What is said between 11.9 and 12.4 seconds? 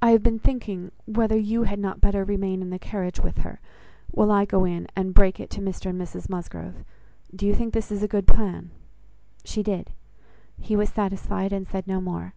more.